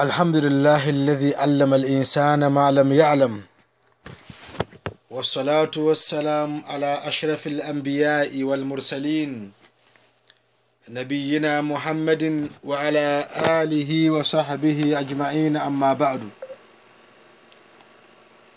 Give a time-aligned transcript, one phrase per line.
[0.00, 3.42] الحمد لله الذي علم الإنسان ما لم يعلم
[5.10, 9.52] والصلاة والسلام على أشرف الأنبياء والمرسلين
[10.88, 13.28] نبينا محمد وعلى
[13.60, 16.28] آله وصحبه أجمعين أما بعد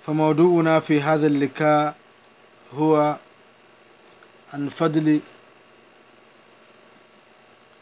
[0.05, 1.95] فموضوعنا في هذا اللقاء
[2.73, 3.17] هو
[4.53, 5.19] عن فضل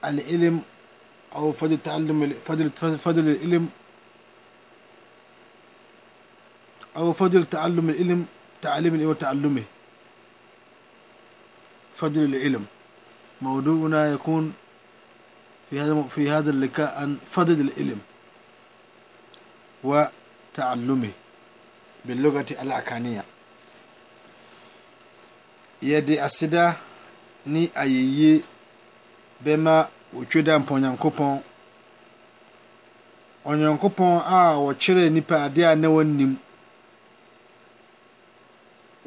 [0.06, 0.62] العلم
[1.36, 3.70] أو فضل تعلم فضل فضل العلم
[6.98, 8.26] أو فضل تعلم العلم
[8.62, 9.64] تعلم العلم وتعلمه
[11.94, 12.66] فضل العلم
[13.42, 14.54] موضوعنا يكون
[15.70, 18.00] في هذا في هذا اللقاء عن فضل العلم
[19.84, 21.12] وتعلمه
[22.06, 23.24] باللغة الأكانية
[25.82, 26.74] يدي أسدا
[27.48, 28.42] ني أيي
[29.42, 31.42] بما wɔtwe da mpa onyankopɔn
[33.46, 36.36] onyankopɔn a wɔkyerɛ nnipa adeɛ a na wɔnnim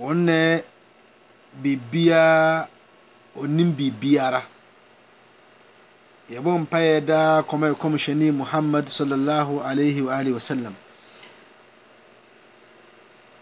[0.01, 0.61] wɔn na
[1.63, 2.69] biribiara
[3.37, 4.41] onim biribiara
[6.31, 10.75] yɛbɔ mpaeɛ daa kɔma kɔmhyɛne muhammad sallallahu alaihi wa alihi wasallam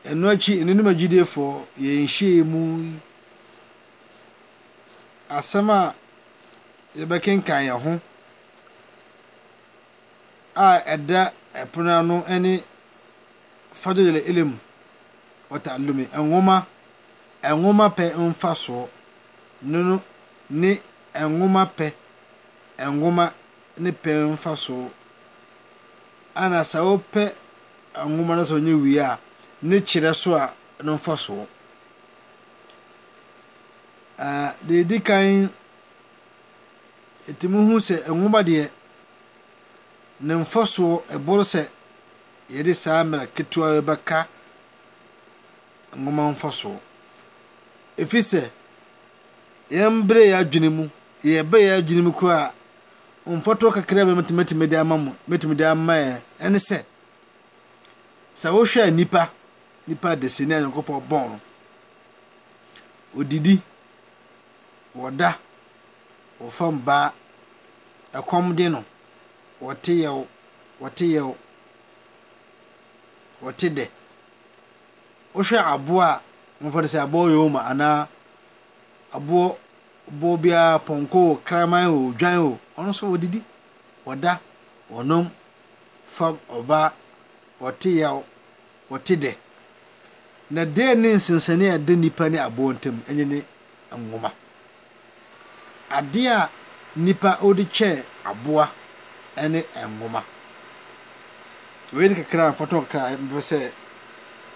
[0.04, 2.90] ɛno akyi ɛnonom agyidiefoɔ yɛnhyiee mu
[5.28, 5.94] asɛm a
[6.98, 7.92] yɛbɛkenkan yɛn ho
[10.66, 12.62] a ɛda ɛpono ano ne
[13.72, 14.58] fadwele ilim
[15.50, 16.66] wɔta alumi nwoma
[17.50, 18.86] nwoma pɛ mfasoɔ
[19.62, 20.02] nono
[20.50, 20.80] ne
[21.14, 21.92] nwoma pɛ
[22.78, 23.32] nwoma
[23.78, 24.90] ne pɛ mfasoɔ
[26.34, 27.32] ana sɛ wopɛ
[28.04, 29.18] nwoma no sɛ ɔnyɛ wie a
[29.62, 31.46] ne kyerɛ so a no mfasoɔ
[34.66, 35.50] deɛ ɛdi kan
[37.30, 38.62] ɛti muhu sɛ nwoma deɛ
[40.26, 41.62] ne mfɔsoɔ ɛboro sɛ
[42.54, 44.18] yɛde saa mmerɛ ketewa bɛka
[46.02, 46.76] nwoma mfɔsoɔ
[48.00, 48.42] ɛfiri sɛ
[49.74, 50.84] yɛn bere yɛ adwene mu
[51.32, 52.48] yɛbɛ yɛ adwene mu koraa
[53.38, 56.80] mfɔtoɔ kakra bɛ mɛtumi de ama mu mɛtumi de ama yɛ ɛne sɛ
[58.40, 59.30] sɛ wohwɛ nipa
[59.86, 61.40] nipa desini a nyankopɔn bɔn no
[63.16, 63.62] odidi
[64.96, 65.38] wɔda
[66.42, 67.04] wɔfam baa
[68.18, 68.80] ɛkɔm de no
[69.62, 70.16] wɔte yɛw
[70.80, 71.28] wɔte yɛw
[73.42, 73.84] wɔte dɛ
[75.34, 78.08] wohwɛ aboa a mfa no sɛ aboɔ yɛ ma anaa
[79.16, 79.48] aboɔ
[80.20, 83.40] boɔ biara pɔnkɔ o kraman o dwan o ɔno nso wɔdidi
[84.06, 84.32] wɔda
[84.92, 85.24] wɔnom
[86.14, 86.90] fam ɔbaa
[87.60, 88.20] wɔte yɛw
[88.90, 89.34] wɔte dɛ
[90.50, 93.38] na dee ne nsensani a ɛda nnipa ne aboɔ ntam ɛnyɛ ne
[93.92, 94.32] nwoma
[95.96, 96.48] adea
[96.96, 97.90] nipa ode chɛ
[98.30, 98.64] aboa
[99.52, 99.60] ne
[99.96, 100.20] nŋuma
[101.96, 103.60] yini kakra fa tkakraɛsɛ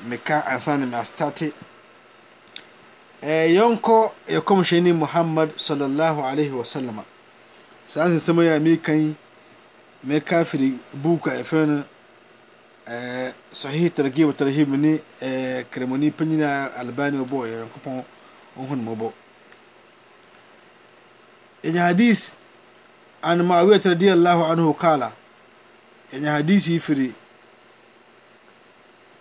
[0.09, 1.47] meka ansani mastate
[3.57, 3.97] yɔnkɔ
[4.35, 7.05] yakɔmehɛni muhamad sal allahu alaii wasalama
[7.91, 9.03] saa sinsɛmo ya meekai
[10.09, 10.69] meka firi
[11.03, 11.77] boka afenu
[13.61, 14.93] saheh taraki watrhibmuni
[15.71, 18.05] kramoni payinaa albani obo ykɔpɔn
[18.69, 19.13] hunemubo
[21.63, 22.37] yenye hadis
[23.23, 25.13] an muawiyata radiallahu anhu kala
[26.13, 27.15] yenye hadisi firi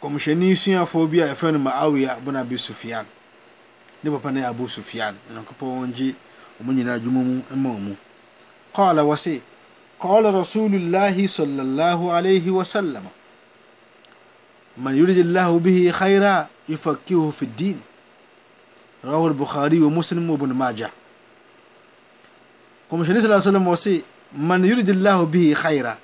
[0.02, 3.06] kɔmhyɛni suafoɔ bi a yɛfrɛ no maawiya bun abi sufian
[4.04, 6.16] ne papa no yɛ abu sufian nyankopɔn wɔngye
[6.62, 7.96] ɔmo nyinaa adwuma mu ma mu
[8.76, 9.42] قال وسي
[10.00, 13.06] قال رسول الله صلى الله عليه وسلم
[14.78, 17.82] من يريد الله به خيرا يفكه في الدين
[19.06, 20.92] رواه البخاري ومسلم وابن ماجه
[22.90, 25.98] kɔmhyɛni sɛ asalam wɔ se man yuridillahu bihi khaira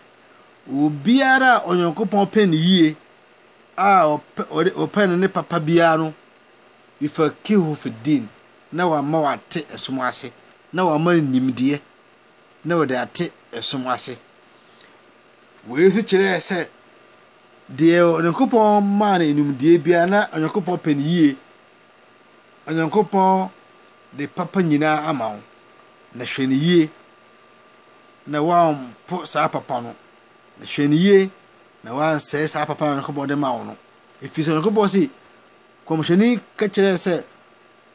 [0.70, 2.96] obiara ɔnyankopɔn pɛ ne yie
[3.78, 4.18] a
[4.82, 6.14] ɔpɛ no ne papa biara no
[7.02, 8.28] yufakihu fi din
[8.74, 10.32] na wama wate ɛsom ase
[10.74, 11.80] na wama no nimdeɛ
[12.66, 14.18] na wɔde ate ɛsom ase
[15.68, 16.68] wei nso kyerɛɛ sɛ
[17.70, 21.36] deɛ onyankopɔn maa no enumdeɛ biara na onyankopɔn pɛ ne yie
[22.68, 23.50] onyankopɔn
[24.14, 25.40] de papa nyinaa ama wo
[26.16, 26.88] anena
[28.42, 28.78] waap
[29.26, 29.96] saa papa no
[31.84, 33.76] nenawasɛ saapapanyakɔndema wono
[34.28, 34.96] sonyapɔn s
[35.88, 37.24] kɔɛne ka kyerɛ sɛ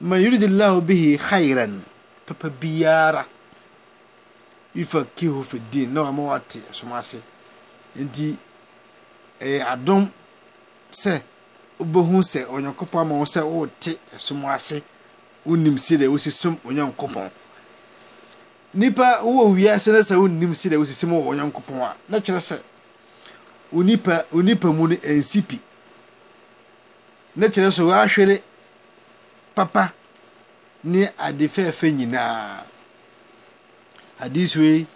[0.00, 1.80] maeridilah bihe hiran
[2.26, 3.24] papa biara
[4.88, 7.20] fa kiho fidn naa wate sm ase
[7.96, 8.36] nti
[9.40, 10.08] ɛ adom
[10.90, 11.22] sɛ
[11.78, 14.82] wobɛhu sɛ oyankopɔn maosɛ wote som ase
[15.46, 17.30] woni s de wosisom onyankopɔn
[18.76, 22.58] nipa wow wisɛnesɛ woni sere wosisɛmwɔ yankopɔ a nekyeɛsɛ
[23.72, 25.58] nipamuno nsipi
[27.38, 28.36] nekyerɛsɛ waahere
[29.54, 29.94] papa
[30.84, 32.64] ne adefɛfɛ yinaa
[34.20, 34.86] hadie we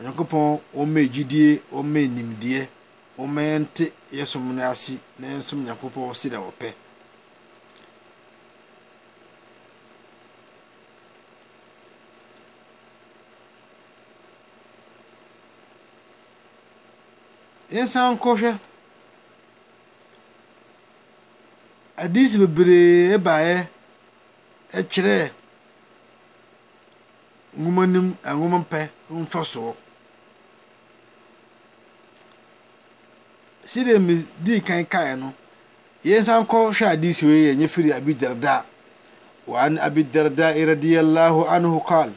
[0.03, 2.69] nyankopɔn ɔma gyiie ɔma ndeɛ
[3.19, 6.73] ɔmante yɛsmnoase nsyankopɔsedapɛ
[17.73, 18.57] إنسان كوشة
[21.99, 23.67] أديس ببري إباية
[24.75, 25.31] أتشري
[27.59, 29.73] nwoma nim nwoma mpɛ mfasoɔ
[33.65, 35.33] sidi mi dii kan kae no
[36.05, 38.65] yɛn san kɔ hwɛ adiisi wei yɛ nye firi abi darda
[39.47, 42.13] وعن أبي الدرداء رضي الله عنه قال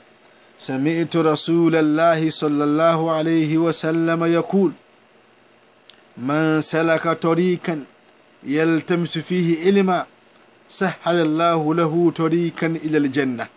[0.57, 4.72] سمعت رسول الله صلى الله عليه وسلم يقول
[6.17, 7.83] من سلك طريقا
[8.44, 10.06] يلتمس فيه علما
[10.67, 13.47] سهل الله له طريقا إلى الجنة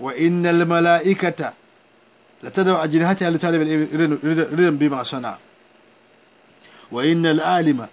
[0.00, 1.54] وإن الملائكة
[2.42, 5.38] لتدعو أجنحتها لطالب العلم بما صنع
[6.92, 7.88] وإن العالم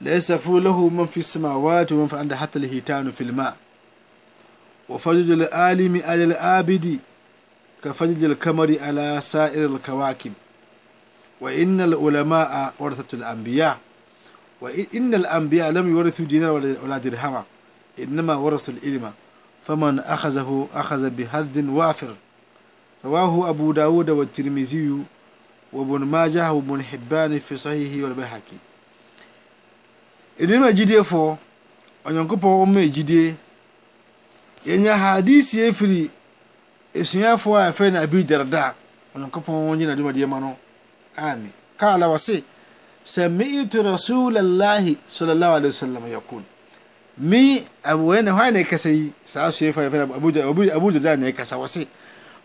[0.00, 3.56] لا يستغفر له من في السماوات ومن في عند حتى الهيتان في الماء
[4.88, 6.98] وفجد العالم على العابد
[7.84, 10.32] كفجد القمر على سائر الكواكب
[11.42, 13.78] وإن العلماء ورثة الأنبياء
[14.60, 16.50] وإن الأنبياء لم يورثوا دينارا
[16.82, 17.44] ولا درهما
[17.98, 19.12] إنما ورثوا العلم
[19.62, 22.14] فمن أخذه أخذ بهذ وافر
[23.04, 24.98] رواه أبو داود والترمذي
[25.72, 28.58] وابن ماجه وابن حبان في صحيحه والبيهقي
[30.42, 31.34] إنما جدي فو
[32.06, 33.36] onyankopɔn ɔma agyidie
[34.66, 36.10] yɛnya hadisi efiri
[37.00, 38.74] esuafoɔ a yɛfɛ no abi darda
[39.14, 40.50] onyankopɔn nyɛ n'adumadeɛ ma no
[41.78, 42.42] qaala wasɩɩ
[43.04, 44.78] sami't rasul lah
[45.08, 46.42] slى ا l wasalm yakul
[47.18, 47.64] mi
[48.52, 48.88] ne kasa
[49.26, 51.86] saaabu dane kasa wasɩ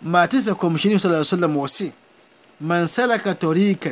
[0.01, 1.91] ma tisa komson sm wasɩ
[2.61, 3.91] man salaka triɩka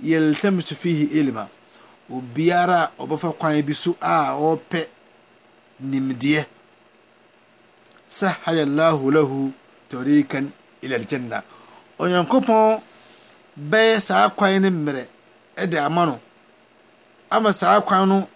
[0.00, 1.48] yaltamis fihi ilma
[2.10, 4.88] u biara u bafa kaɛ bis a o pɛ
[5.82, 6.46] nmdiya
[8.08, 9.28] sahay lah lah
[9.88, 10.42] trka
[10.82, 11.42] ila lgana
[11.98, 12.82] yŋkpɔ
[13.56, 15.06] bɛyɛ saa kwan no mmerɛ
[15.68, 16.20] de ama no
[17.30, 18.28] ama saa kwan no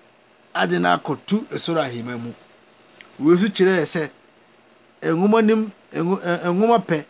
[0.55, 2.33] ade no akɔtu ɛsoro ahema mu
[3.19, 4.11] wei nso kyerɛɛ sɛ
[5.15, 7.05] nwoma nim nwoma pɛ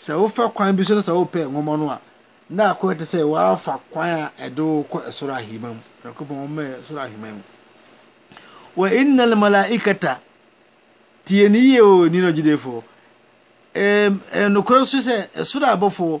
[0.00, 2.00] sɛ wofa kwan bi so na sɛ wopɛ nwoma no a
[2.48, 6.62] na akɔyɛ te sɛ wɔafa kwan a ɛde wo kɔ ɛsoro ahema mu nyankopɔn wɔma
[6.78, 7.42] ɛsoro ahema mu
[8.76, 10.20] wa inna almalaikata
[11.24, 12.82] tie ne yie o ni no gyidefoɔ
[13.74, 16.20] ɛnokorɛ so sɛ ɛsoro abɔfoɔ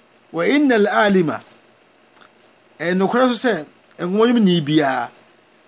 [0.33, 1.39] wɔinna alima
[2.79, 3.65] nokorɛ so sɛ
[3.99, 5.11] nwoma nwom ni biara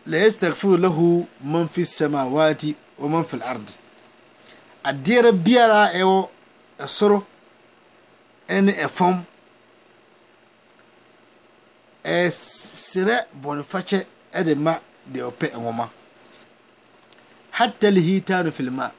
[0.05, 3.71] la yastagfiru lahu man fi samawati wa man fi lard
[4.85, 6.29] adeɛra biara ɛwɔ
[6.79, 7.25] ɛsoro
[8.49, 9.25] ɛne ɛfam
[12.05, 14.79] ɛserɛ bɔnefakyɛ ɛde ma
[15.11, 15.89] deɛ ɔpɛ nwoma
[17.51, 18.91] hatta lihitanu filma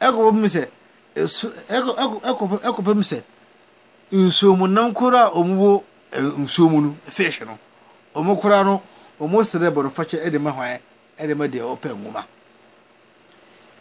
[0.00, 0.68] ɛkɔpɛ mu sɛ
[1.16, 3.22] ɛkɔpɛ mu sɛ
[4.12, 7.58] nsom nam kora omuwo eh, nsom fiseo
[8.16, 8.80] m kora
[9.20, 10.80] mosrɛ bnfach dema h
[11.18, 12.22] dpɛ ma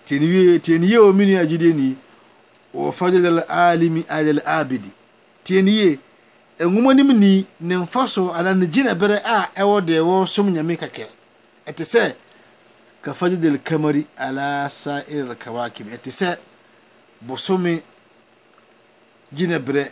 [0.05, 1.95] tny mengidni
[2.75, 4.03] ɔfadede lalimi
[4.45, 4.91] labidi
[5.43, 5.99] tne
[6.59, 11.07] wma nemni ne faso ne ginaberɛ a ɛwɔ de wo som yame kekel
[11.67, 12.13] ɛti sɛ
[13.03, 16.35] kafagoda lkamari ala sair alkawacim ti sɛ
[17.21, 17.81] bosome
[19.33, 19.91] ginabere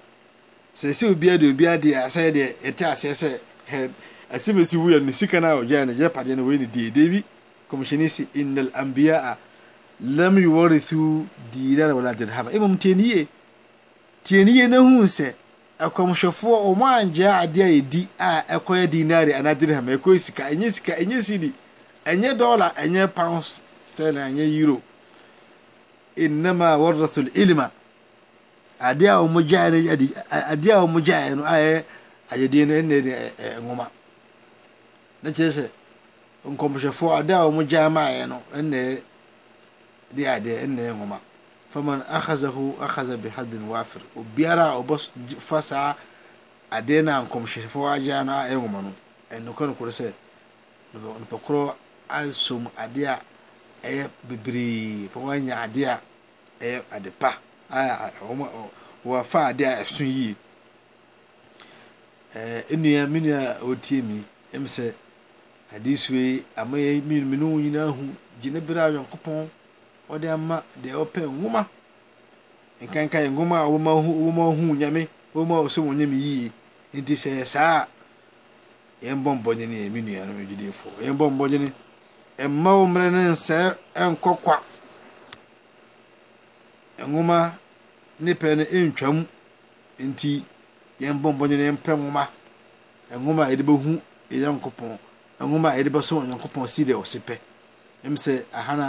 [0.73, 3.39] sɛ sɛ obia de obia deɛ asɛ deɛ ɛte aseɛ sɛ
[4.31, 7.23] asɛm ɛsi wuyɛ no sika no a ɔgyae no gyɛpadeɛ no wei ne die debi
[7.69, 9.37] kɔmhyɛne si innal ambia a
[9.99, 13.27] lam yuwarithu dinar wala dirhama mmom tieniye
[14.23, 15.33] tieniye na hu sɛ
[15.77, 20.93] ɛkɔmhwɛfoɔ ɔmo angyea adeɛ a yɛdi a ɛkɔyɛ dinari anaa dirham ɛkɔyɛ sika ɛnyɛ sika
[20.95, 21.51] ɛnyɛ sidi
[22.05, 24.81] ɛnyɛ dɔla ɛnyɛ pounds sterling ɛnyɛ euro
[26.15, 27.71] innama warathul ilma
[28.81, 30.05] adeɛ a wɔn gyae no yɛde
[30.51, 31.83] adeɛ a wɔn gyae no ayɛ
[32.31, 33.85] ayɛdeɛ no ɛna ɛde ɛɛ nwoma
[35.23, 35.65] ne kyerɛ sɛ
[36.45, 38.77] nkɔmhyɛfoɔ adeɛ a wɔn gyae ma ayɛ no ɛna
[40.17, 41.19] ɛde adeɛ ɛna ɛyɛ nwoma
[41.71, 44.95] faman akhazahu akhaza bi hadin wafir obiara a ɔbɔ
[45.39, 45.93] fa saa
[46.71, 48.91] adeɛ no a nkɔmhyɛfoɔ agyae no ayɛ nwoma no
[49.53, 50.13] ɛnokɔ nokɔ sɛ
[50.97, 51.75] nipakorɔ
[52.09, 53.19] asom adeɛ a
[53.87, 55.97] ɛyɛ bebree pɔnkɔ anya adeɛ a
[56.63, 57.35] ɛyɛ ade pa
[57.71, 58.39] a wɔn
[59.07, 60.35] wɔfa adeɛ a ɛso yie
[62.33, 64.23] ɛɛ nnua me nua otie mi
[64.53, 64.93] ɛmu sɛ
[65.75, 68.03] adeɛ so yi ama yɛ mmienu ne wɔn nyinaa ho
[68.41, 69.49] gyina bere a Nyankopɔn
[70.09, 71.67] ɔde ama deɛ ɔpɛ nwoma
[72.81, 76.51] nkankan nwoma a wɔn ahu wɔn ahu nyame wɔn a ɔsɔ wɔn nyame yie
[76.93, 77.85] nti sɛ saa
[79.01, 81.57] yɛn bɔ mbɔnyɛ ne yɛn me nua no adwadifoɔ yɛn bɔ mbɔnyɛ
[82.39, 84.59] ne mma wɔn mmerɛ ne nsɛɛ nkɔ kwa.
[87.09, 87.51] nwoma
[88.25, 89.17] ne pɛ no ntwam
[90.07, 90.31] nti
[91.01, 92.23] yɛn bɔ mbɔnyɛ no yɛmpɛ nwoma
[93.23, 93.91] nwoma a yɛde bɛhu
[94.43, 94.91] yɛn nkopɔn
[95.41, 97.35] nwoma a yɛde bɛsom onyankopɔn si deɛ ɔsi pɛ
[98.05, 98.87] ɛm sɛ ahana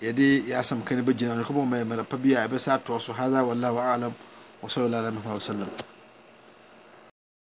[0.00, 3.44] yɛde yɛasɛm ka no bɛgyina onyankopɔn ma yɛ pa bi a ɛbɛsɛ atoɔ so hadha
[3.44, 4.12] wallahu alam
[4.62, 5.87] وصلى الله على محمد